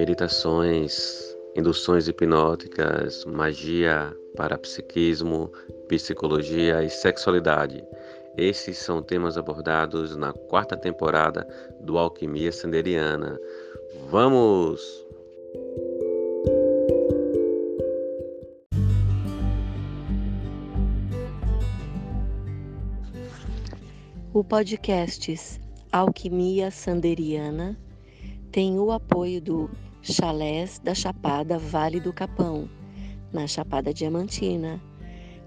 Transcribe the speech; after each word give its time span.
meditações, 0.00 1.36
induções 1.54 2.08
hipnóticas, 2.08 3.22
magia, 3.26 4.16
parapsiquismo, 4.34 5.52
psicologia 5.88 6.82
e 6.82 6.88
sexualidade. 6.88 7.84
Esses 8.34 8.78
são 8.78 9.02
temas 9.02 9.36
abordados 9.36 10.16
na 10.16 10.32
quarta 10.32 10.74
temporada 10.74 11.46
do 11.82 11.98
Alquimia 11.98 12.50
Sanderiana. 12.50 13.38
Vamos! 14.10 14.80
O 24.32 24.42
podcast 24.42 25.60
Alquimia 25.92 26.70
Sanderiana 26.70 27.76
tem 28.50 28.78
o 28.80 28.90
apoio 28.90 29.42
do 29.42 29.70
Chalés 30.02 30.78
da 30.78 30.94
Chapada 30.94 31.58
Vale 31.58 32.00
do 32.00 32.10
Capão, 32.10 32.68
na 33.30 33.46
Chapada 33.46 33.92
Diamantina, 33.92 34.80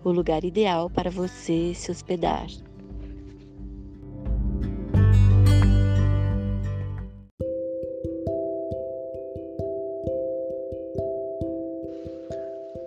o 0.03 0.11
lugar 0.11 0.43
ideal 0.43 0.91
para 0.91 1.09
você 1.09 1.73
se 1.73 1.89
hospedar. 1.89 2.45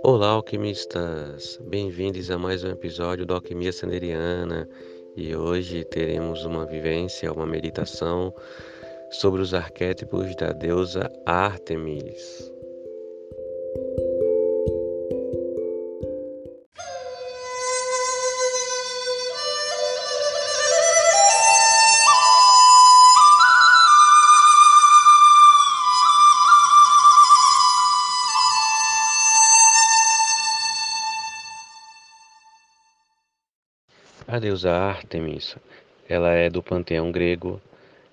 Olá, 0.04 0.28
alquimistas! 0.28 1.60
Bem-vindos 1.68 2.30
a 2.30 2.38
mais 2.38 2.62
um 2.62 2.68
episódio 2.68 3.26
do 3.26 3.34
Alquimia 3.34 3.72
Sanderiana 3.72 4.68
e 5.16 5.34
hoje 5.34 5.84
teremos 5.84 6.44
uma 6.44 6.64
vivência, 6.64 7.32
uma 7.32 7.44
meditação 7.44 8.32
sobre 9.10 9.40
os 9.40 9.54
arquétipos 9.54 10.34
da 10.36 10.52
deusa 10.52 11.10
Ártemis. 11.24 12.52
A 34.28 34.38
deusa 34.38 34.70
Ártemis, 34.70 35.56
ela 36.08 36.30
é 36.32 36.50
do 36.50 36.62
panteão 36.62 37.10
grego, 37.10 37.60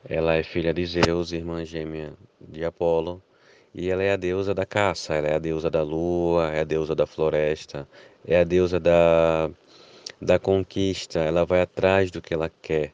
ela 0.07 0.35
é 0.35 0.43
filha 0.43 0.73
de 0.73 0.85
Zeus, 0.85 1.31
irmã 1.31 1.63
gêmea 1.63 2.13
de 2.41 2.63
Apolo, 2.65 3.21
e 3.73 3.89
ela 3.89 4.03
é 4.03 4.11
a 4.11 4.15
deusa 4.15 4.53
da 4.53 4.65
caça, 4.65 5.15
ela 5.15 5.27
é 5.27 5.35
a 5.35 5.39
deusa 5.39 5.69
da 5.69 5.81
lua, 5.81 6.51
é 6.51 6.59
a 6.61 6.63
deusa 6.63 6.93
da 6.93 7.07
floresta, 7.07 7.87
é 8.25 8.39
a 8.39 8.43
deusa 8.43 8.79
da, 8.79 9.49
da 10.21 10.37
conquista, 10.37 11.19
ela 11.19 11.45
vai 11.45 11.61
atrás 11.61 12.11
do 12.11 12.21
que 12.21 12.33
ela 12.33 12.51
quer. 12.61 12.93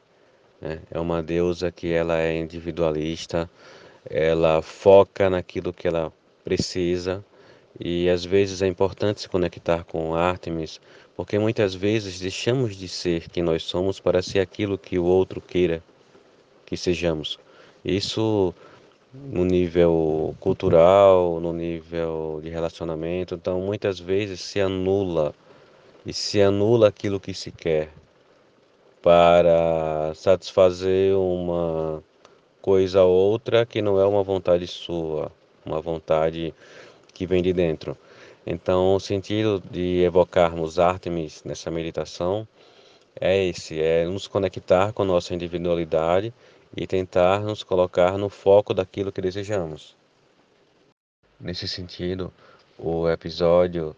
Né? 0.60 0.80
É 0.90 0.98
uma 1.00 1.22
deusa 1.22 1.70
que 1.70 1.92
ela 1.92 2.18
é 2.18 2.38
individualista, 2.38 3.50
ela 4.08 4.62
foca 4.62 5.28
naquilo 5.28 5.72
que 5.72 5.88
ela 5.88 6.12
precisa, 6.44 7.24
e 7.78 8.08
às 8.08 8.24
vezes 8.24 8.62
é 8.62 8.66
importante 8.66 9.20
se 9.20 9.28
conectar 9.28 9.84
com 9.84 10.14
Artemis 10.14 10.80
porque 11.20 11.38
muitas 11.38 11.74
vezes 11.74 12.18
deixamos 12.18 12.74
de 12.74 12.88
ser 12.88 13.28
quem 13.28 13.42
nós 13.42 13.62
somos 13.64 14.00
para 14.00 14.22
ser 14.22 14.40
aquilo 14.40 14.78
que 14.78 14.98
o 14.98 15.04
outro 15.04 15.38
queira 15.38 15.82
que 16.70 16.76
sejamos. 16.76 17.36
Isso 17.84 18.54
no 19.12 19.44
nível 19.44 20.36
cultural, 20.38 21.40
no 21.40 21.52
nível 21.52 22.38
de 22.40 22.48
relacionamento, 22.48 23.34
então 23.34 23.60
muitas 23.60 23.98
vezes 23.98 24.40
se 24.40 24.60
anula 24.60 25.34
e 26.06 26.12
se 26.12 26.40
anula 26.40 26.86
aquilo 26.86 27.18
que 27.18 27.34
se 27.34 27.50
quer 27.50 27.90
para 29.02 30.12
satisfazer 30.14 31.16
uma 31.16 32.04
coisa 32.62 33.02
ou 33.02 33.32
outra 33.32 33.66
que 33.66 33.82
não 33.82 34.00
é 34.00 34.06
uma 34.06 34.22
vontade 34.22 34.64
sua, 34.68 35.32
uma 35.66 35.80
vontade 35.80 36.54
que 37.12 37.26
vem 37.26 37.42
de 37.42 37.52
dentro. 37.52 37.98
Então, 38.46 38.94
o 38.94 39.00
sentido 39.00 39.60
de 39.70 40.02
evocarmos 40.02 40.78
Artemis 40.78 41.42
nessa 41.44 41.68
meditação 41.68 42.46
é 43.20 43.44
esse: 43.46 43.80
é 43.80 44.04
nos 44.04 44.26
conectar 44.26 44.92
com 44.92 45.02
a 45.02 45.06
nossa 45.06 45.34
individualidade 45.34 46.32
e 46.76 46.86
tentar 46.86 47.40
nos 47.40 47.62
colocar 47.62 48.16
no 48.16 48.28
foco 48.28 48.72
daquilo 48.72 49.12
que 49.12 49.20
desejamos. 49.20 49.96
Nesse 51.38 51.66
sentido, 51.66 52.32
o 52.78 53.08
episódio 53.08 53.96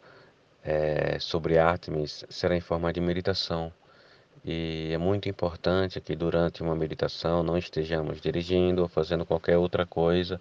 é, 0.64 1.18
sobre 1.18 1.58
Artemis 1.58 2.24
será 2.30 2.56
em 2.56 2.60
forma 2.60 2.92
de 2.92 3.00
meditação. 3.00 3.72
E 4.44 4.90
é 4.92 4.98
muito 4.98 5.28
importante 5.28 6.00
que 6.00 6.16
durante 6.16 6.62
uma 6.62 6.74
meditação 6.74 7.42
não 7.42 7.56
estejamos 7.56 8.20
dirigindo 8.20 8.82
ou 8.82 8.88
fazendo 8.88 9.24
qualquer 9.24 9.56
outra 9.56 9.86
coisa 9.86 10.40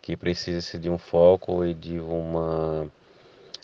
que 0.00 0.16
precise 0.16 0.78
de 0.78 0.88
um 0.88 0.98
foco 0.98 1.64
e 1.64 1.74
de 1.74 2.00
uma 2.00 2.90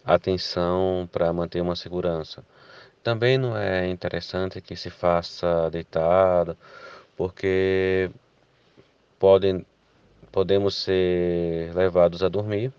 atenção 0.04 1.08
para 1.10 1.32
manter 1.32 1.60
uma 1.60 1.76
segurança. 1.76 2.44
Também 3.02 3.38
não 3.38 3.56
é 3.56 3.88
interessante 3.88 4.60
que 4.60 4.76
se 4.76 4.90
faça 4.90 5.70
deitado, 5.70 6.56
porque 7.18 8.12
podem, 9.18 9.66
podemos 10.30 10.76
ser 10.76 11.74
levados 11.74 12.22
a 12.22 12.28
dormir 12.28 12.72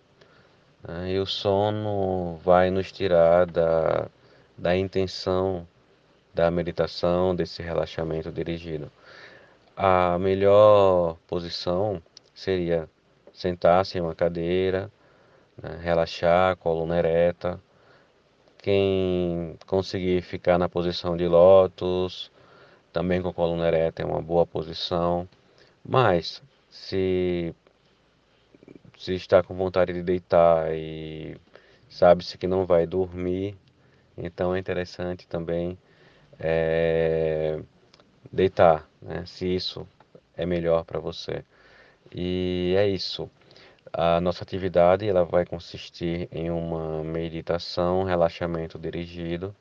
né, 0.81 1.11
e 1.11 1.19
o 1.19 1.25
sono 1.25 2.38
vai 2.38 2.72
nos 2.72 2.89
tirar 2.89 3.45
da, 3.45 4.07
da 4.57 4.77
intenção 4.77 5.67
da 6.33 6.50
meditação, 6.50 7.35
desse 7.35 7.61
relaxamento 7.61 8.31
dirigido. 8.31 8.89
A 9.75 10.17
melhor 10.17 11.17
posição 11.27 12.01
seria 12.33 12.89
sentar-se 13.33 13.97
em 13.97 14.01
uma 14.01 14.16
cadeira, 14.16 14.89
né? 15.61 15.79
relaxar, 15.81 16.56
coluna 16.57 16.97
ereta. 16.97 17.59
Quem 18.59 19.57
conseguir 19.67 20.21
ficar 20.21 20.57
na 20.57 20.69
posição 20.69 21.17
de 21.17 21.27
lótus, 21.27 22.31
também 22.94 23.22
com 23.22 23.29
a 23.29 23.33
coluna 23.33 23.67
ereta 23.67 24.01
é 24.01 24.05
uma 24.05 24.22
boa 24.22 24.45
posição. 24.45 25.27
Mas 25.83 26.41
se, 26.69 27.53
se 28.97 29.13
está 29.16 29.44
com 29.44 29.55
vontade 29.55 29.94
de 29.94 30.03
deitar 30.03 30.73
e 30.73 31.38
sabe-se 31.89 32.38
que 32.38 32.47
não 32.47 32.66
vai 32.66 32.85
dormir, 32.85 33.57
então 34.17 34.55
é 34.55 34.59
interessante 34.59 35.27
também 35.27 35.77
é, 36.39 37.61
deitar, 38.31 38.89
né? 39.01 39.25
se 39.25 39.47
isso 39.47 39.88
é 40.35 40.45
melhor 40.45 40.85
para 40.85 41.00
você. 41.00 41.44
E 42.13 42.75
é 42.77 42.88
isso. 42.88 43.29
A 43.91 44.21
nossa 44.21 44.44
atividade 44.44 45.07
ela 45.07 45.25
vai 45.25 45.45
consistir 45.45 46.29
em 46.31 46.50
uma 46.51 47.03
meditação, 47.03 48.03
relaxamento 48.03 48.77
dirigido, 48.77 49.56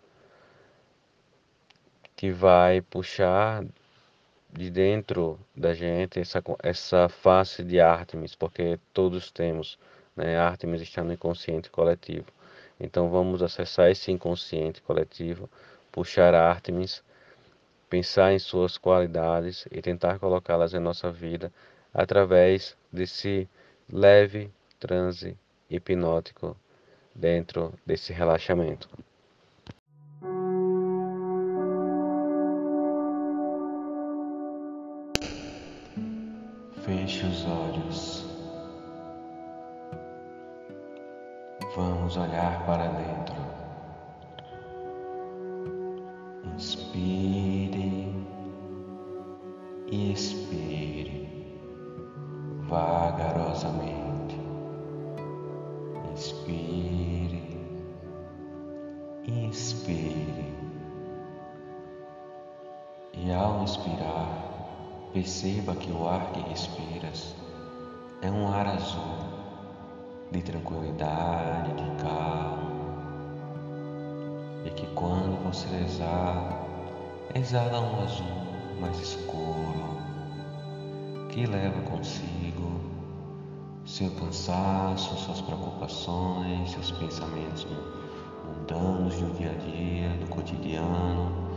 que 2.19 2.33
vai 2.33 2.81
puxar 2.81 3.65
de 4.53 4.71
dentro 4.73 5.39
da 5.55 5.73
gente 5.73 6.19
essa, 6.19 6.43
essa 6.65 7.09
face 7.09 7.63
de 7.63 7.79
Artemis, 7.79 8.35
porque 8.35 8.81
todos 8.93 9.31
temos, 9.31 9.79
né? 10.17 10.37
Artemis 10.37 10.83
está 10.83 11.05
no 11.05 11.13
inconsciente 11.13 11.71
coletivo. 11.71 12.27
Então 12.81 13.09
vamos 13.09 13.41
acessar 13.41 13.89
esse 13.89 14.11
inconsciente 14.11 14.83
coletivo, 14.83 15.49
puxar 15.93 16.35
Artemis, 16.35 17.05
pensar 17.89 18.33
em 18.33 18.41
suas 18.41 18.77
qualidades 18.77 19.69
e 19.71 19.81
tentar 19.81 20.19
colocá-las 20.19 20.75
em 20.75 20.81
nossa 20.81 21.13
vida 21.13 21.53
através 21.95 22.77
desse 22.93 23.49
leve 23.89 24.51
transe 24.81 25.37
hipnótico 25.71 26.57
dentro 27.15 27.73
desse 27.87 28.13
relaxamento. 28.13 28.89
Inspire. 59.89 60.55
E 63.15 63.33
ao 63.33 63.63
inspirar, 63.63 65.11
perceba 65.13 65.75
que 65.75 65.91
o 65.91 66.07
ar 66.07 66.31
que 66.33 66.41
respiras 66.49 67.35
é 68.23 68.31
um 68.31 68.49
ar 68.49 68.67
azul, 68.67 69.17
de 70.31 70.43
tranquilidade, 70.43 71.73
de 71.73 72.03
calma. 72.03 72.69
E 74.65 74.71
que 74.71 74.87
quando 74.95 75.43
você 75.45 75.69
exala, 75.77 76.67
exala 77.35 77.81
um 77.81 78.03
azul 78.03 78.27
mais 78.81 78.99
escuro, 79.01 79.99
que 81.31 81.47
leva 81.47 81.81
consigo 81.83 82.81
seu 83.87 84.11
cansaço, 84.11 85.17
suas 85.17 85.41
preocupações, 85.41 86.73
seus 86.73 86.91
pensamentos 86.93 87.67
mundanos 88.69 89.17
do 89.17 89.35
dia 89.35 89.51
a 89.51 89.55
dia, 89.55 90.09
do 90.19 90.29
cotidiano, 90.29 91.49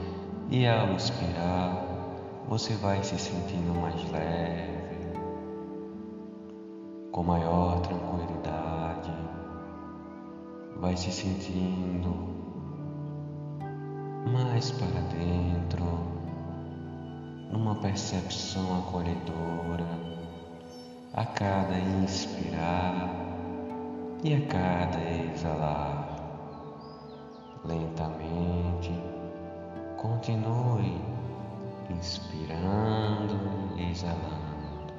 e 0.50 0.66
ao 0.68 0.94
expirar, 0.96 1.86
você 2.48 2.74
vai 2.75 3.04
se 3.04 3.18
sentindo 3.18 3.80
mais 3.80 4.10
leve, 4.12 5.18
com 7.12 7.24
maior 7.24 7.81
tranquilidade, 7.81 9.12
vai 10.78 10.96
se 10.96 11.12
sentindo 11.12 12.31
mais 14.31 14.72
para 14.72 15.02
dentro, 15.02 15.84
numa 17.52 17.75
percepção 17.75 18.80
acolhedora, 18.80 19.86
a 21.13 21.25
cada 21.25 21.78
inspirar 21.78 23.10
e 24.24 24.34
a 24.34 24.42
cada 24.48 25.00
exalar. 25.34 26.00
Lentamente, 27.63 28.92
continue 29.98 31.00
inspirando 31.90 33.36
e 33.78 33.92
exalando. 33.92 34.94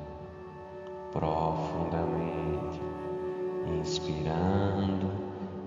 Profundamente, 1.10 2.80
inspirando 3.80 5.10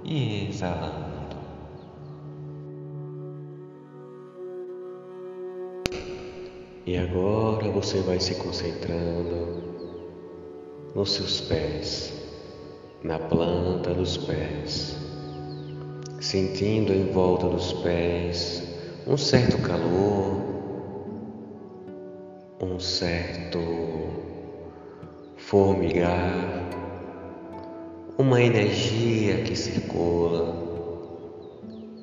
e 0.03 0.49
exalando. 0.49 1.35
E 6.85 6.97
agora 6.97 7.69
você 7.71 7.99
vai 8.01 8.19
se 8.19 8.35
concentrando 8.35 9.63
nos 10.93 11.13
seus 11.13 11.41
pés, 11.41 12.13
na 13.03 13.17
planta 13.17 13.93
dos 13.93 14.17
pés, 14.17 14.95
sentindo 16.25 16.91
em 16.91 17.11
volta 17.11 17.47
dos 17.47 17.71
pés 17.71 18.63
um 19.05 19.15
certo 19.15 19.59
calor, 19.59 20.41
um 22.59 22.79
certo 22.79 23.59
formigar, 25.37 26.67
uma 28.17 28.41
energia 28.41 29.43
que 29.43 29.55
circula 29.55 30.55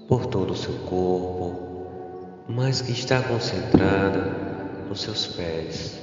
por 0.07 0.27
todo 0.27 0.53
o 0.53 0.57
seu 0.57 0.75
corpo, 0.87 1.57
mas 2.49 2.81
que 2.81 2.93
está 2.93 3.21
concentrada 3.25 4.37
nos 4.89 5.01
seus 5.01 5.27
pés. 5.27 5.99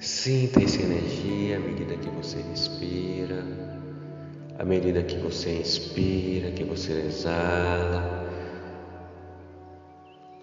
Sinta 0.00 0.62
essa 0.62 0.80
energia 0.80 1.56
à 1.56 1.58
medida 1.58 1.96
que 1.96 2.08
você 2.10 2.40
respira, 2.52 3.65
à 4.58 4.64
medida 4.64 5.02
que 5.02 5.16
você 5.16 5.58
inspira, 5.58 6.50
que 6.50 6.64
você 6.64 6.92
exala. 7.06 8.26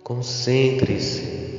Concentre-se 0.03 1.53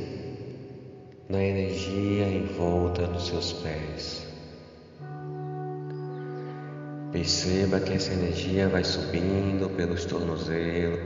na 1.29 1.43
energia 1.43 2.27
em 2.27 2.47
volta 2.47 3.07
dos 3.07 3.27
seus 3.27 3.53
pés. 3.55 4.27
Perceba 7.13 7.81
que 7.81 7.93
essa 7.93 8.13
energia 8.13 8.69
vai 8.69 8.85
subindo 8.85 9.71
pelos 9.77 10.05
tornozelos. 10.05 11.01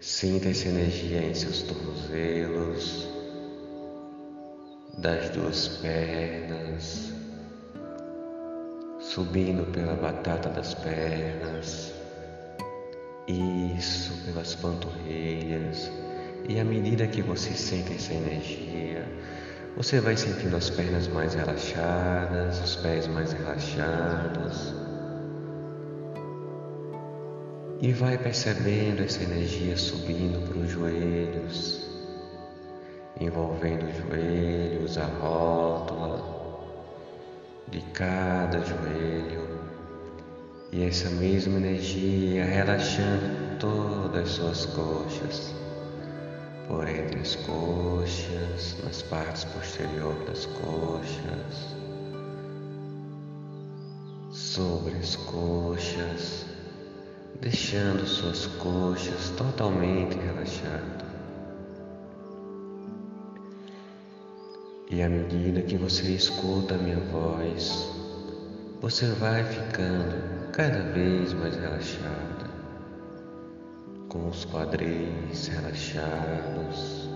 Sinta 0.00 0.48
essa 0.48 0.68
energia 0.68 1.20
em 1.22 1.34
seus 1.34 1.62
tornozelos 1.62 3.08
das 4.98 5.30
duas 5.30 5.68
pernas, 5.68 7.12
subindo 9.16 9.64
pela 9.72 9.94
batata 9.94 10.50
das 10.50 10.74
pernas, 10.74 11.90
isso 13.26 14.12
pelas 14.26 14.54
panturrilhas, 14.56 15.90
e 16.46 16.60
à 16.60 16.64
medida 16.64 17.06
que 17.06 17.22
você 17.22 17.54
sente 17.54 17.94
essa 17.94 18.12
energia, 18.12 19.08
você 19.74 20.02
vai 20.02 20.18
sentindo 20.18 20.54
as 20.54 20.68
pernas 20.68 21.08
mais 21.08 21.32
relaxadas, 21.32 22.60
os 22.60 22.76
pés 22.76 23.06
mais 23.06 23.32
relaxados. 23.32 24.74
E 27.80 27.92
vai 27.92 28.18
percebendo 28.18 29.02
essa 29.02 29.22
energia 29.22 29.78
subindo 29.78 30.46
para 30.46 30.58
os 30.58 30.70
joelhos, 30.70 31.88
envolvendo 33.18 33.86
os 33.86 33.96
joelhos, 33.96 34.98
a 34.98 35.06
rótula 35.06 36.35
de 37.68 37.80
cada 37.92 38.60
joelho. 38.60 39.46
E 40.72 40.84
essa 40.84 41.08
mesma 41.10 41.58
energia 41.58 42.44
relaxando 42.44 43.58
todas 43.58 44.24
as 44.24 44.30
suas 44.30 44.66
coxas, 44.66 45.54
por 46.68 46.88
entre 46.88 47.20
as 47.20 47.36
coxas, 47.36 48.76
nas 48.84 49.02
partes 49.02 49.44
posteriores 49.44 50.26
das 50.26 50.46
coxas, 50.46 51.76
sobre 54.30 54.96
as 54.96 55.16
coxas, 55.16 56.46
deixando 57.40 58.06
suas 58.06 58.46
coxas 58.46 59.30
totalmente 59.36 60.18
relaxadas. 60.18 61.05
E 64.88 65.02
à 65.02 65.08
medida 65.08 65.62
que 65.62 65.76
você 65.76 66.12
escuta 66.12 66.76
a 66.76 66.78
minha 66.78 67.00
voz, 67.10 67.90
você 68.80 69.06
vai 69.06 69.42
ficando 69.42 70.52
cada 70.52 70.78
vez 70.92 71.32
mais 71.32 71.56
relaxada, 71.56 72.48
com 74.08 74.28
os 74.28 74.44
quadris 74.44 75.48
relaxados, 75.48 77.10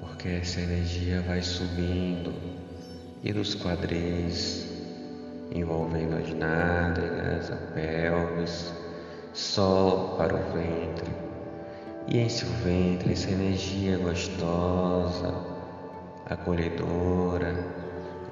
porque 0.00 0.28
essa 0.28 0.60
energia 0.60 1.22
vai 1.22 1.40
subindo 1.40 2.34
e 3.22 3.32
dos 3.32 3.54
quadris 3.54 4.66
envolvendo 5.54 6.16
as 6.16 6.34
nádegas, 6.34 7.48
a 7.48 7.56
pelvis, 7.74 8.72
sol 9.32 10.16
para 10.16 10.34
o 10.34 10.52
ventre 10.52 11.31
e 12.08 12.18
em 12.18 12.28
seu 12.28 12.48
ventre 12.64 13.12
essa 13.12 13.30
energia 13.30 13.96
gostosa, 13.98 15.34
acolhedora, 16.26 17.54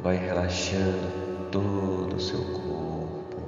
vai 0.03 0.17
relaxando 0.17 1.51
todo 1.51 2.17
o 2.17 2.21
seu 2.21 2.41
corpo, 2.41 3.43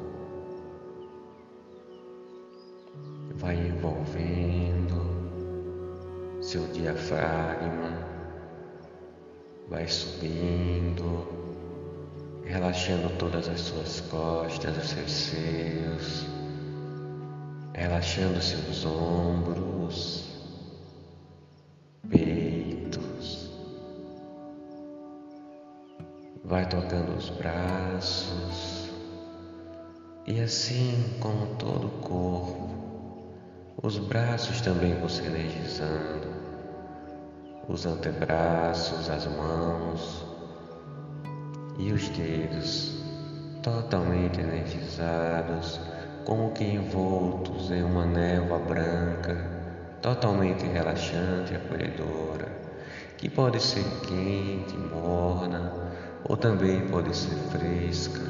vai 3.35 3.57
envolvendo 3.57 5.02
seu 6.41 6.67
diafragma, 6.69 8.07
vai 9.69 9.88
subindo, 9.88 11.26
relaxando 12.45 13.09
todas 13.19 13.49
as 13.49 13.61
suas 13.61 14.00
costas, 14.02 14.76
os 14.76 14.91
seus 14.91 15.11
seios 15.11 16.42
relaxando 17.75 18.41
seus 18.41 18.85
ombros, 18.85 20.31
peitos, 22.09 23.50
vai 26.45 26.69
tocando 26.69 27.17
os 27.17 27.31
braços. 27.31 28.91
E 30.26 30.41
assim 30.41 31.17
como 31.19 31.47
todo 31.57 31.87
o 31.87 32.00
corpo, 32.00 32.71
os 33.83 33.99
braços 33.99 34.61
também 34.61 34.95
você 35.00 35.26
energizando, 35.26 36.29
os 37.69 37.87
antebraços, 37.87 39.11
as 39.11 39.26
mãos 39.26 40.25
e 41.79 41.93
os 41.93 42.09
dedos 42.11 43.02
totalmente 43.62 44.41
energizados 44.41 45.81
como 46.25 46.52
que 46.52 46.64
envoltos 46.64 47.71
em 47.71 47.83
uma 47.83 48.05
névoa 48.05 48.59
branca, 48.59 49.37
totalmente 50.00 50.67
relaxante 50.67 51.52
e 51.52 51.57
acolhedora, 51.57 52.49
que 53.19 53.29
pode 53.29 53.62
ser 53.62 53.85
quente, 54.07 54.76
morna, 54.76 55.73
ou 56.25 56.37
também 56.37 56.81
pode 56.88 57.17
ser 57.17 57.35
fresca, 57.50 58.21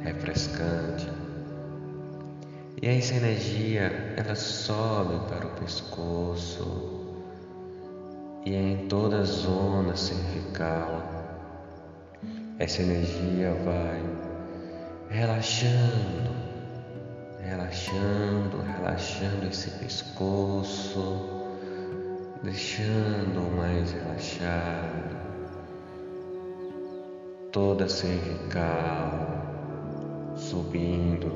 refrescante. 0.00 1.08
E 2.82 2.88
essa 2.88 3.14
energia, 3.14 4.14
ela 4.16 4.34
sobe 4.34 5.18
para 5.28 5.46
o 5.46 5.50
pescoço 5.50 7.04
e 8.44 8.54
é 8.54 8.60
em 8.60 8.88
toda 8.88 9.20
a 9.20 9.24
zona 9.24 9.96
cervical, 9.96 11.02
essa 12.58 12.82
energia 12.82 13.54
vai 13.64 14.02
relaxando, 15.08 16.43
relaxando, 17.44 18.62
relaxando 18.76 19.46
esse 19.46 19.70
pescoço, 19.72 21.20
deixando 22.42 23.54
mais 23.56 23.92
relaxado, 23.92 25.16
toda 27.52 27.84
a 27.84 27.88
cervical 27.88 29.44
subindo 30.36 31.30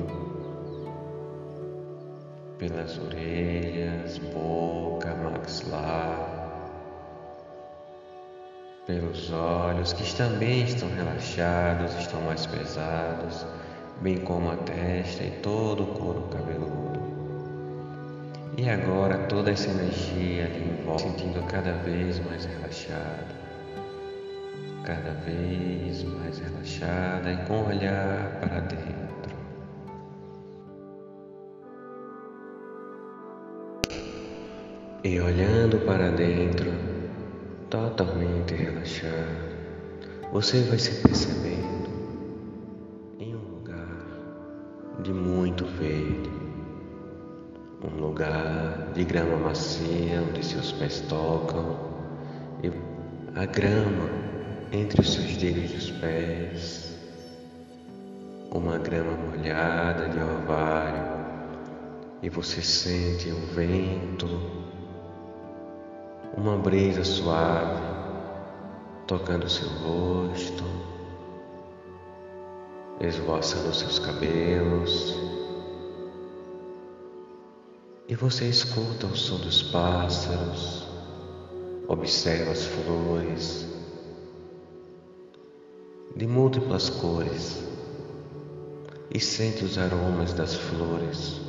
pelas 2.57 2.97
orelhas, 2.97 4.17
boca, 4.33 5.15
maxilar, 5.15 6.35
pelos 8.85 9.31
olhos 9.31 9.93
que 9.93 10.15
também 10.15 10.63
estão 10.63 10.89
relaxados, 10.89 11.95
estão 11.95 12.21
mais 12.21 12.45
pesados, 12.45 13.45
bem 14.01 14.17
como 14.17 14.51
a 14.51 14.55
testa 14.55 15.23
e 15.23 15.31
todo 15.41 15.83
o 15.83 15.87
couro 15.87 16.21
cabeludo. 16.31 16.99
E 18.57 18.69
agora 18.69 19.17
toda 19.27 19.51
essa 19.51 19.69
energia 19.69 20.45
ali 20.45 20.69
em 20.69 20.85
volta, 20.85 21.03
sentindo 21.03 21.45
cada 21.47 21.73
vez 21.73 22.19
mais 22.25 22.45
relaxada, 22.45 23.35
cada 24.83 25.11
vez 25.25 26.03
mais 26.03 26.39
relaxada 26.39 27.31
e 27.31 27.37
com 27.45 27.61
o 27.61 27.67
olhar 27.67 28.39
para 28.39 28.59
dentro. 28.61 28.99
E 35.03 35.19
olhando 35.21 35.79
para 35.85 36.11
dentro, 36.11 36.73
totalmente 37.69 38.55
relaxado, 38.55 39.55
você 40.33 40.61
vai 40.63 40.77
se 40.77 41.01
percebendo 41.01 41.78
verde, 45.79 46.29
um 47.83 47.99
lugar 48.01 48.91
de 48.93 49.03
grama 49.05 49.37
macia 49.37 50.21
onde 50.27 50.45
seus 50.45 50.71
pés 50.73 51.01
tocam 51.07 51.77
e 52.61 52.71
a 53.39 53.45
grama 53.45 54.09
entre 54.71 55.01
os 55.01 55.13
seus 55.13 55.37
dedos 55.37 55.71
dos 55.71 55.91
pés, 55.91 56.95
uma 58.51 58.77
grama 58.77 59.13
molhada 59.13 60.09
de 60.09 60.19
orvalho 60.19 61.19
e 62.21 62.29
você 62.29 62.61
sente 62.61 63.29
o 63.31 63.39
vento. 63.53 64.27
Uma 66.37 66.57
brisa 66.57 67.03
suave 67.03 67.81
tocando 69.07 69.49
seu 69.49 69.67
rosto, 69.67 70.63
esvoaçando 73.01 73.73
seus 73.73 73.97
cabelos, 73.97 75.38
e 78.09 78.15
você 78.15 78.45
escuta 78.45 79.05
o 79.05 79.15
som 79.15 79.37
dos 79.37 79.61
pássaros, 79.61 80.83
observa 81.87 82.51
as 82.51 82.65
flores 82.65 83.67
de 86.15 86.25
múltiplas 86.25 86.89
cores 86.89 87.63
e 89.13 89.19
sente 89.19 89.63
os 89.63 89.77
aromas 89.77 90.33
das 90.33 90.55
flores. 90.55 91.39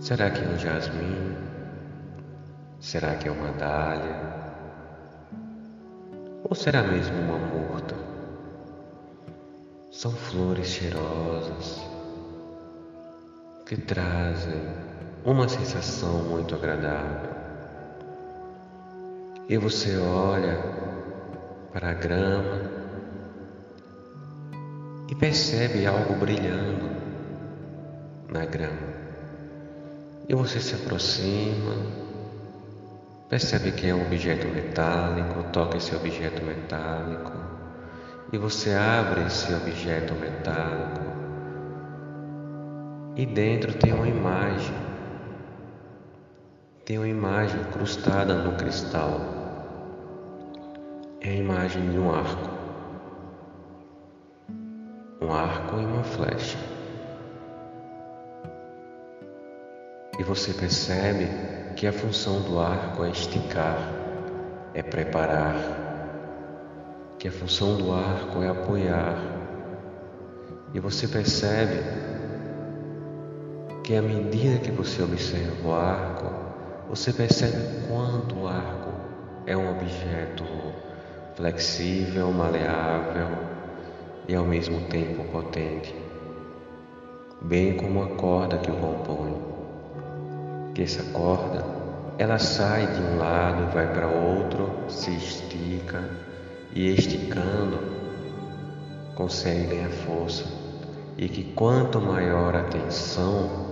Será 0.00 0.30
que 0.30 0.42
é 0.42 0.48
um 0.48 0.58
jasmim? 0.58 1.36
Será 2.80 3.14
que 3.16 3.28
é 3.28 3.30
uma 3.30 3.52
dália? 3.52 4.16
Ou 6.48 6.54
será 6.54 6.82
mesmo 6.82 7.14
uma 7.18 7.36
murta? 7.36 7.94
São 9.90 10.12
flores 10.12 10.68
cheirosas 10.68 11.78
que 13.66 13.76
trazem 13.76 14.89
uma 15.24 15.48
sensação 15.48 16.22
muito 16.24 16.54
agradável. 16.54 17.30
E 19.48 19.56
você 19.58 19.96
olha 19.98 20.58
para 21.72 21.90
a 21.90 21.94
grama 21.94 22.60
e 25.08 25.14
percebe 25.14 25.86
algo 25.86 26.14
brilhando 26.14 26.90
na 28.28 28.44
grama. 28.44 29.00
E 30.28 30.34
você 30.34 30.60
se 30.60 30.74
aproxima 30.74 31.74
Percebe 33.30 33.70
que 33.70 33.86
é 33.86 33.94
um 33.94 34.04
objeto 34.04 34.48
metálico, 34.48 35.44
toca 35.52 35.76
esse 35.76 35.94
objeto 35.94 36.44
metálico 36.44 37.30
e 38.32 38.36
você 38.36 38.74
abre 38.74 39.24
esse 39.24 39.54
objeto 39.54 40.14
metálico 40.14 41.00
e 43.14 43.24
dentro 43.24 43.72
tem 43.74 43.92
uma 43.92 44.08
imagem, 44.08 44.74
tem 46.90 46.98
uma 46.98 47.06
imagem 47.06 47.60
incrustada 47.60 48.34
no 48.34 48.56
cristal. 48.56 49.20
É 51.20 51.28
a 51.28 51.34
imagem 51.34 51.88
de 51.88 51.96
um 51.96 52.12
arco, 52.12 52.50
um 55.20 55.32
arco 55.32 55.76
e 55.76 55.84
uma 55.84 56.02
flecha. 56.02 56.58
E 60.18 60.24
você 60.24 60.52
percebe 60.52 61.28
que 61.76 61.86
a 61.86 61.92
função 61.92 62.40
do 62.40 62.58
arco 62.58 63.04
é 63.04 63.10
esticar, 63.10 63.78
é 64.74 64.82
preparar, 64.82 65.54
que 67.20 67.28
a 67.28 67.32
função 67.32 67.76
do 67.76 67.92
arco 67.92 68.42
é 68.42 68.48
apoiar. 68.48 69.16
E 70.74 70.80
você 70.80 71.06
percebe 71.06 71.84
que 73.84 73.94
à 73.94 74.02
medida 74.02 74.58
que 74.58 74.72
você 74.72 75.04
observa 75.04 75.68
o 75.68 75.72
arco, 75.72 76.49
você 76.90 77.12
percebe 77.12 77.86
quanto 77.86 78.34
o 78.34 78.48
arco 78.48 78.90
é 79.46 79.56
um 79.56 79.70
objeto 79.70 80.42
flexível, 81.36 82.32
maleável 82.32 83.28
e 84.26 84.34
ao 84.34 84.44
mesmo 84.44 84.80
tempo 84.88 85.22
potente, 85.30 85.94
bem 87.42 87.76
como 87.76 88.02
a 88.02 88.08
corda 88.16 88.58
que 88.58 88.72
o 88.72 88.74
compõe. 88.74 89.40
Que 90.74 90.82
essa 90.82 91.04
corda 91.12 91.64
ela 92.18 92.38
sai 92.40 92.88
de 92.88 93.00
um 93.00 93.18
lado 93.18 93.62
e 93.62 93.72
vai 93.72 93.86
para 93.92 94.08
outro, 94.08 94.68
se 94.88 95.14
estica 95.14 96.02
e 96.72 96.92
esticando 96.92 97.78
consegue 99.14 99.76
ganhar 99.76 99.90
força. 99.90 100.44
E 101.16 101.28
que 101.28 101.44
quanto 101.52 102.00
maior 102.00 102.56
a 102.56 102.64
tensão, 102.64 103.69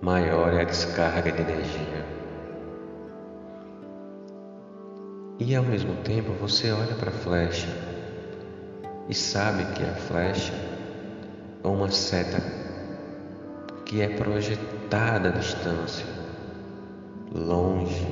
maior 0.00 0.54
é 0.54 0.62
a 0.62 0.64
descarga 0.64 1.30
de 1.30 1.42
energia. 1.42 2.06
E 5.38 5.54
ao 5.54 5.62
mesmo 5.62 5.94
tempo 6.02 6.32
você 6.32 6.70
olha 6.70 6.94
para 6.94 7.10
a 7.10 7.12
flecha 7.12 7.68
e 9.08 9.14
sabe 9.14 9.64
que 9.74 9.82
a 9.82 9.94
flecha 9.94 10.54
é 11.62 11.68
uma 11.68 11.90
seta 11.90 12.40
que 13.84 14.00
é 14.00 14.08
projetada 14.08 15.30
à 15.30 15.32
distância, 15.32 16.06
longe, 17.34 18.06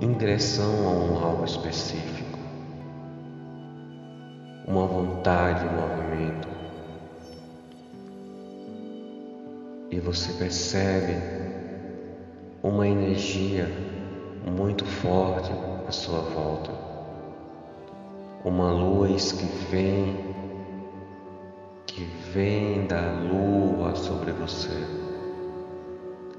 em 0.00 0.12
direção 0.12 0.86
a 0.86 0.90
um 0.90 1.24
algo 1.24 1.44
específico, 1.44 2.38
uma 4.66 4.86
vontade, 4.86 5.64
um 5.66 5.72
movimento. 5.72 6.53
E 9.94 10.00
você 10.00 10.32
percebe 10.32 11.14
uma 12.64 12.84
energia 12.84 13.68
muito 14.44 14.84
forte 14.84 15.52
à 15.86 15.92
sua 15.92 16.18
volta, 16.18 16.72
uma 18.44 18.72
luz 18.72 19.30
que 19.30 19.46
vem, 19.70 20.34
que 21.86 22.02
vem 22.32 22.88
da 22.88 23.12
lua 23.20 23.94
sobre 23.94 24.32
você 24.32 24.72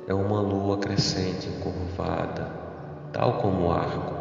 é 0.06 0.14
uma 0.14 0.42
lua 0.42 0.78
crescente, 0.78 1.48
encurvada, 1.48 2.52
tal 3.14 3.38
como 3.38 3.68
o 3.68 3.72
arco. 3.72 4.16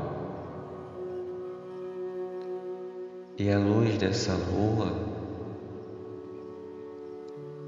E 3.37 3.51
a 3.51 3.59
luz 3.59 3.99
dessa 3.99 4.33
lua 4.33 5.14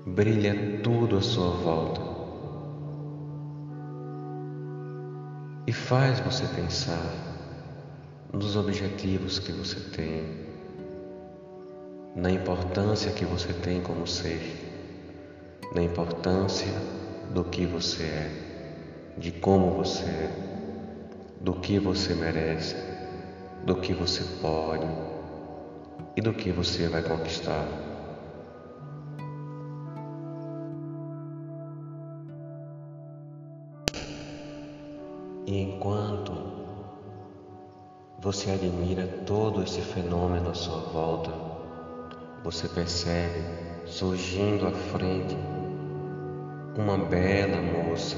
brilha 0.06 0.54
tudo 0.84 1.16
à 1.16 1.20
sua 1.20 1.50
volta 1.50 2.00
e 5.66 5.72
faz 5.72 6.20
você 6.20 6.46
pensar 6.54 7.10
nos 8.32 8.54
objetivos 8.56 9.40
que 9.40 9.50
você 9.50 9.80
tem, 9.90 10.24
na 12.14 12.30
importância 12.30 13.10
que 13.10 13.24
você 13.24 13.52
tem 13.52 13.82
como 13.82 14.06
ser, 14.06 14.40
na 15.74 15.82
importância 15.82 16.72
do 17.34 17.42
que 17.42 17.66
você 17.66 18.04
é, 18.04 19.16
de 19.18 19.32
como 19.32 19.72
você 19.72 20.04
é, 20.04 20.30
do 21.40 21.52
que 21.54 21.80
você 21.80 22.14
merece, 22.14 22.76
do 23.64 23.74
que 23.74 23.92
você 23.92 24.22
pode, 24.40 24.86
e 26.16 26.20
do 26.20 26.32
que 26.32 26.52
você 26.52 26.88
vai 26.88 27.02
conquistar. 27.02 27.85
E 35.46 35.62
enquanto 35.62 36.32
você 38.18 38.50
admira 38.50 39.06
todo 39.24 39.62
esse 39.62 39.80
fenômeno 39.80 40.50
à 40.50 40.54
sua 40.54 40.80
volta, 40.80 41.30
você 42.42 42.68
percebe 42.68 43.44
surgindo 43.84 44.66
à 44.66 44.72
frente 44.72 45.36
uma 46.76 46.98
bela 46.98 47.62
moça 47.62 48.16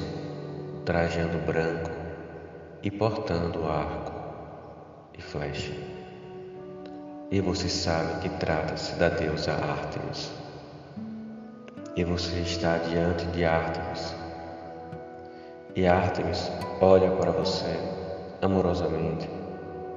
trajando 0.86 1.36
branco 1.44 1.90
e 2.82 2.90
portando 2.90 3.66
arco 3.66 4.12
e 5.12 5.20
flecha. 5.20 5.74
E 7.30 7.42
você 7.42 7.68
sabe 7.68 8.20
que 8.22 8.30
trata-se 8.38 8.94
da 8.94 9.10
deusa 9.10 9.52
Ártemis. 9.52 10.32
E 11.94 12.02
você 12.04 12.40
está 12.40 12.78
diante 12.78 13.26
de 13.26 13.44
Ártemis. 13.44 14.17
E 15.76 15.86
Ártemis 15.86 16.50
olha 16.80 17.10
para 17.12 17.30
você 17.30 17.78
amorosamente, 18.40 19.28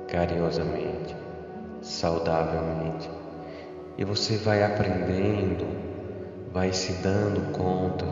carinhosamente, 0.08 1.16
saudavelmente. 1.82 3.10
E 3.98 4.04
você 4.04 4.38
vai 4.38 4.64
aprendendo, 4.64 5.66
vai 6.52 6.72
se 6.74 6.94
dando 7.02 7.52
conta 7.52 8.06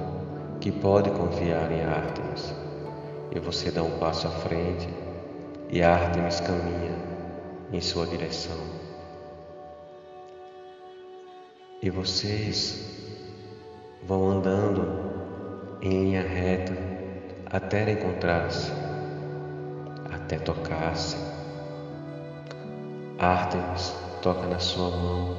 que 0.60 0.72
pode 0.72 1.10
confiar 1.12 1.72
em 1.72 1.84
Ártemis. 1.84 2.54
E 3.32 3.40
você 3.40 3.70
dá 3.72 3.84
um 3.84 4.00
passo 4.00 4.28
à 4.28 4.32
frente 4.32 4.90
e 5.70 5.84
Ártemis 5.84 6.40
caminha 6.40 6.96
em 7.72 7.82
sua 7.82 8.06
direção. 8.08 8.58
E 11.82 11.90
vocês 11.90 13.16
vão 14.04 14.30
andando 14.30 15.78
em 15.82 15.90
linha 15.90 16.22
reta 16.22 16.89
até 17.52 17.92
encontrar-se, 17.92 18.72
até 20.12 20.38
tocar-se. 20.38 21.18
Artemis 23.18 23.96
toca 24.22 24.48
na 24.48 24.60
sua 24.60 24.92
mão, 24.92 25.36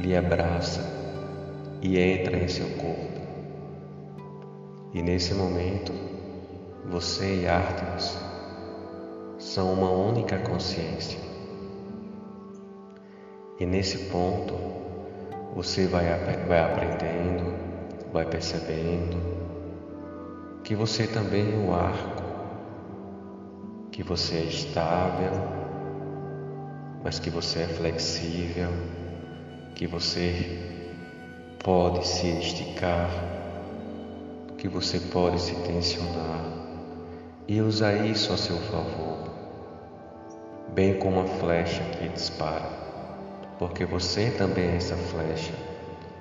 lhe 0.00 0.16
abraça 0.16 0.82
e 1.80 1.96
entra 1.98 2.36
em 2.36 2.48
seu 2.48 2.68
corpo. 2.70 3.18
E 4.92 5.00
nesse 5.00 5.32
momento, 5.32 5.92
você 6.90 7.42
e 7.42 7.48
Artemis 7.48 8.18
são 9.38 9.72
uma 9.72 9.90
única 9.90 10.38
consciência. 10.38 11.20
E 13.60 13.66
nesse 13.66 14.06
ponto, 14.06 14.54
você 15.54 15.86
vai, 15.86 16.04
vai 16.48 16.60
aprendendo, 16.60 17.54
vai 18.12 18.24
percebendo 18.24 19.37
que 20.68 20.74
você 20.74 21.06
também 21.06 21.50
é 21.50 21.56
um 21.56 21.72
arco, 21.72 22.22
que 23.90 24.02
você 24.02 24.34
é 24.34 24.44
estável, 24.44 25.30
mas 27.02 27.18
que 27.18 27.30
você 27.30 27.60
é 27.60 27.66
flexível, 27.66 28.68
que 29.74 29.86
você 29.86 30.58
pode 31.64 32.06
se 32.06 32.26
esticar, 32.26 33.08
que 34.58 34.68
você 34.68 35.00
pode 35.00 35.40
se 35.40 35.54
tensionar 35.54 36.44
e 37.48 37.62
usar 37.62 38.04
isso 38.04 38.30
a 38.34 38.36
seu 38.36 38.58
favor, 38.58 39.24
bem 40.74 40.98
como 40.98 41.20
a 41.20 41.24
flecha 41.24 41.82
que 41.98 42.10
dispara 42.10 42.76
porque 43.58 43.86
você 43.86 44.30
também 44.32 44.66
é 44.66 44.76
essa 44.76 44.96
flecha 44.96 45.54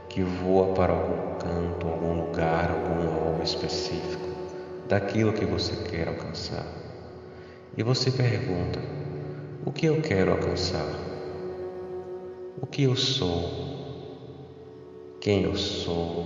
que 0.08 0.24
voa 0.24 0.74
para 0.74 0.93
algum 0.93 1.38
canto, 1.38 1.86
algum 1.86 2.21
lugar, 2.21 2.71
algum 2.71 3.28
alvo 3.28 3.43
específico 3.43 4.27
daquilo 4.88 5.34
que 5.34 5.45
você 5.45 5.76
quer 5.89 6.08
alcançar. 6.08 6.65
E 7.76 7.84
você 7.84 8.10
pergunta: 8.12 8.80
o 9.65 9.71
que 9.71 9.86
eu 9.86 10.02
quero 10.02 10.32
alcançar? 10.32 10.88
O 12.62 12.65
que 12.65 12.84
eu 12.84 12.95
sou? 12.95 13.67
Quem 15.19 15.43
eu 15.43 15.56
sou? 15.56 16.26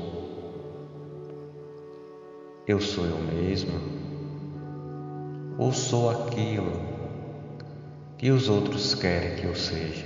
Eu 2.67 2.80
sou 2.80 3.06
eu 3.06 3.17
mesma? 3.17 3.80
Ou 5.58 5.74
sou 5.74 6.10
aquilo 6.10 6.71
que 8.17 8.30
os 8.30 8.47
outros 8.47 8.95
querem 8.95 9.36
que 9.36 9.45
eu 9.45 9.56
seja? 9.56 10.06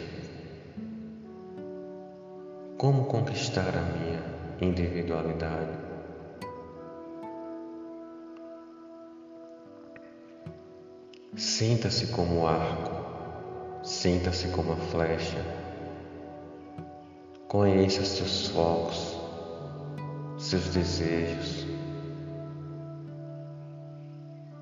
Como 2.77 3.05
conquistar 3.05 3.73
a 3.77 3.81
minha 3.81 4.23
individualidade? 4.61 5.84
Sinta-se 11.33 12.07
como 12.07 12.47
arco, 12.47 12.91
sinta-se 13.83 14.47
como 14.49 14.73
a 14.73 14.77
flecha. 14.77 15.43
Conheça 17.47 18.05
seus 18.05 18.47
focos, 18.47 19.17
seus 20.37 20.69
desejos. 20.69 21.65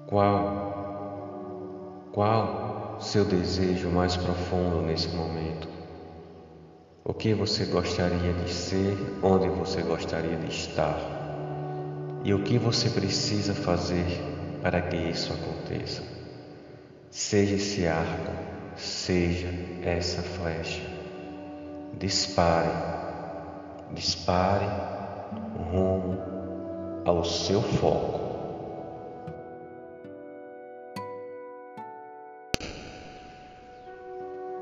Qual, 0.08 2.10
qual 2.12 2.98
seu 3.00 3.26
desejo 3.26 3.90
mais 3.90 4.16
profundo 4.16 4.82
nesse 4.82 5.10
momento? 5.10 5.68
O 7.04 7.14
que 7.14 7.34
você 7.34 7.66
gostaria 7.66 8.34
de 8.34 8.52
ser, 8.52 8.96
onde 9.22 9.50
você 9.50 9.82
gostaria 9.82 10.38
de 10.38 10.48
estar 10.48 11.24
e 12.24 12.34
o 12.34 12.42
que 12.42 12.58
você 12.58 12.90
precisa 12.90 13.54
fazer 13.54 14.06
para 14.62 14.82
que 14.82 14.96
isso 14.96 15.34
aconteça. 15.34 16.13
Seja 17.14 17.58
esse 17.58 17.86
arco, 17.86 18.32
seja 18.76 19.48
essa 19.84 20.24
flecha. 20.24 20.82
Dispare, 22.00 22.72
dispare 23.92 24.66
rumo 25.72 26.18
ao 27.06 27.24
seu 27.24 27.62
foco. 27.62 28.20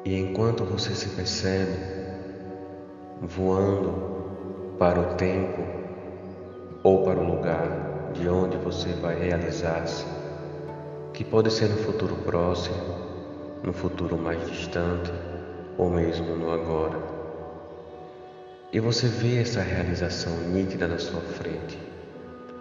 E 0.04 0.20
enquanto 0.20 0.66
você 0.66 0.94
se 0.94 1.08
percebe 1.08 1.80
voando 3.22 4.76
para 4.78 5.00
o 5.00 5.16
tempo 5.16 5.62
ou 6.84 7.06
para 7.06 7.18
o 7.18 7.34
lugar 7.34 8.12
de 8.12 8.28
onde 8.28 8.58
você 8.58 8.90
vai 8.90 9.18
realizar-se, 9.18 10.21
que 11.22 11.26
pode 11.30 11.54
ser 11.54 11.70
no 11.70 11.78
futuro 11.78 12.16
próximo, 12.16 12.76
no 13.64 13.72
futuro 13.72 14.18
mais 14.18 14.44
distante 14.50 15.12
ou 15.78 15.88
mesmo 15.88 16.36
no 16.36 16.52
agora. 16.52 16.98
E 18.74 18.80
você 18.80 19.06
vê 19.06 19.40
essa 19.40 19.62
realização 19.62 20.36
nítida 20.52 20.88
na 20.88 20.98
sua 20.98 21.22
frente. 21.22 21.78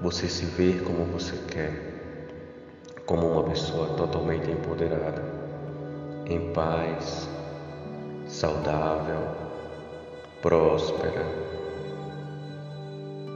Você 0.02 0.28
se 0.28 0.44
vê 0.44 0.74
como 0.74 1.06
você 1.06 1.36
quer, 1.48 1.72
como 3.06 3.28
uma 3.28 3.44
pessoa 3.44 3.96
totalmente 3.96 4.50
empoderada, 4.50 5.24
em 6.26 6.52
paz, 6.52 7.30
saudável, 8.26 9.22
próspera, 10.42 11.24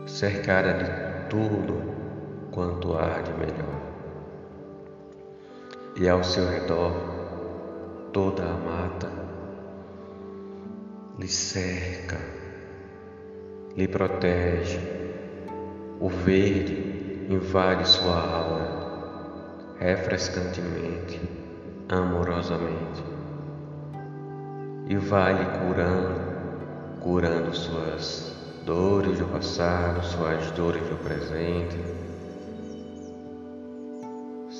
cercada 0.06 0.74
de 0.74 1.30
tudo 1.30 1.80
quanto 2.52 2.92
há 2.92 3.22
de 3.22 3.32
melhor. 3.32 3.83
E 5.96 6.08
ao 6.08 6.24
seu 6.24 6.48
redor, 6.48 6.92
toda 8.12 8.42
a 8.42 8.54
mata 8.54 9.10
lhe 11.18 11.28
cerca, 11.28 12.18
lhe 13.76 13.86
protege, 13.86 14.80
o 16.00 16.08
verde 16.08 17.26
invade 17.30 17.88
sua 17.88 18.20
aura 18.20 18.84
refrescantemente, 19.78 21.20
amorosamente, 21.88 23.04
e 24.88 24.96
vai 24.96 25.34
lhe 25.34 25.58
curando 25.58 26.34
curando 27.04 27.54
suas 27.54 28.34
dores 28.64 29.18
do 29.18 29.26
passado, 29.26 30.02
suas 30.02 30.50
dores 30.52 30.82
do 30.88 30.96
presente, 31.04 31.76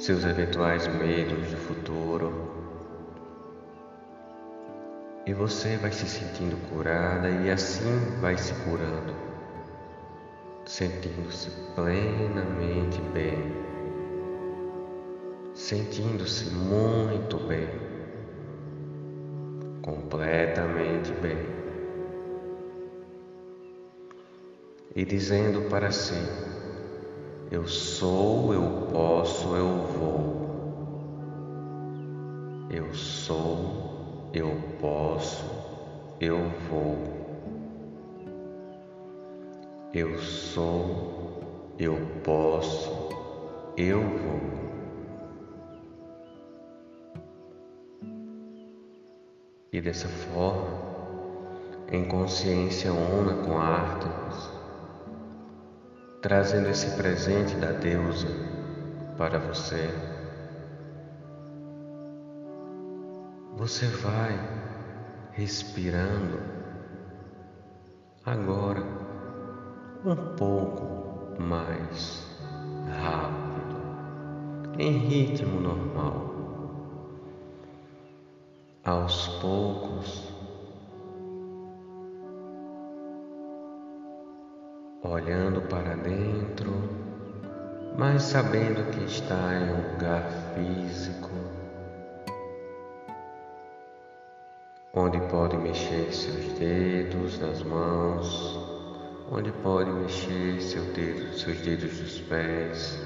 seus 0.04 0.22
eventuais 0.26 0.86
medos 0.86 1.50
do 1.50 1.56
futuro. 1.56 2.30
E 5.24 5.32
você 5.32 5.78
vai 5.78 5.90
se 5.90 6.06
sentindo 6.06 6.58
curada 6.68 7.30
e 7.30 7.50
assim 7.50 7.98
vai 8.20 8.36
se 8.36 8.52
curando, 8.64 9.14
sentindo-se 10.66 11.48
plenamente 11.74 13.00
bem, 13.14 13.50
sentindo-se 15.54 16.50
muito 16.50 17.38
bem 17.38 17.66
completamente 19.80 21.12
bem. 21.22 21.38
E 24.94 25.02
dizendo 25.02 25.62
para 25.70 25.90
si: 25.90 26.14
Eu 27.54 27.68
sou, 27.68 28.52
eu 28.52 28.88
posso, 28.92 29.54
eu 29.54 29.68
vou. 29.96 30.42
Eu 32.68 32.92
sou, 32.92 34.32
eu 34.34 34.50
posso, 34.80 35.44
eu 36.20 36.36
vou. 36.68 36.98
Eu 39.94 40.18
sou, 40.18 41.76
eu 41.78 41.96
posso, 42.24 42.90
eu 43.76 44.00
vou. 44.00 44.40
E 49.72 49.80
dessa 49.80 50.08
forma, 50.08 50.76
em 51.92 52.04
consciência 52.08 52.92
una 52.92 53.44
com 53.44 53.56
Artemis, 53.56 54.53
trazendo 56.24 56.70
esse 56.70 56.88
presente 56.96 57.54
da 57.56 57.70
deusa 57.70 58.28
para 59.14 59.38
você, 59.38 59.90
você 63.54 63.86
vai 63.88 64.32
respirando 65.32 66.40
agora 68.24 68.82
um 70.02 70.16
pouco 70.34 71.38
mais 71.42 72.26
rápido, 73.02 73.76
em 74.78 74.92
ritmo 74.92 75.60
normal. 75.60 76.24
Aos 78.82 79.28
poucos, 79.42 80.33
olhando 85.04 85.60
para 85.68 85.94
dentro, 85.96 86.72
mas 87.96 88.22
sabendo 88.22 88.90
que 88.90 89.04
está 89.04 89.54
em 89.54 89.70
um 89.70 89.92
lugar 89.92 90.28
físico, 90.54 91.30
onde 94.94 95.20
pode 95.28 95.56
mexer 95.58 96.12
seus 96.12 96.58
dedos 96.58 97.38
das 97.38 97.62
mãos, 97.62 98.58
onde 99.30 99.52
pode 99.52 99.90
mexer 99.90 100.60
seu 100.60 100.82
dedo, 100.94 101.32
seus 101.36 101.60
dedos 101.60 101.98
dos 101.98 102.20
pés, 102.22 102.98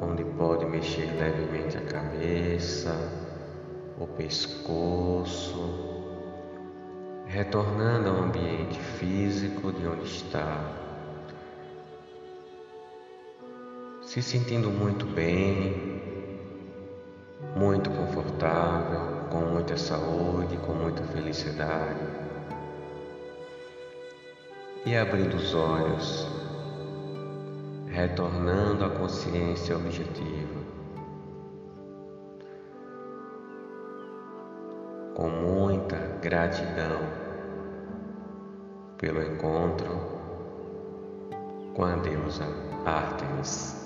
onde 0.00 0.24
pode 0.24 0.64
mexer 0.66 1.06
levemente 1.18 1.76
a 1.76 1.82
cabeça 1.82 2.94
o 4.00 4.06
pescoço, 4.06 5.87
retornando 7.28 8.08
ao 8.08 8.16
ambiente 8.24 8.80
físico 8.98 9.70
de 9.70 9.86
onde 9.86 10.04
está, 10.04 10.64
se 14.02 14.22
sentindo 14.22 14.70
muito 14.70 15.04
bem, 15.04 16.00
muito 17.54 17.90
confortável, 17.90 19.28
com 19.30 19.40
muita 19.40 19.76
saúde, 19.76 20.56
com 20.56 20.72
muita 20.72 21.02
felicidade. 21.02 22.00
E 24.86 24.96
abrindo 24.96 25.36
os 25.36 25.54
olhos, 25.54 26.26
retornando 27.88 28.86
à 28.86 28.90
consciência 28.90 29.76
objetiva. 29.76 30.48
com 35.18 35.28
muita 35.28 35.57
gratidão 36.20 37.00
pelo 38.98 39.22
encontro 39.22 39.96
com 41.74 41.84
a 41.84 41.94
deusa 41.96 42.44
Artemis. 42.84 43.77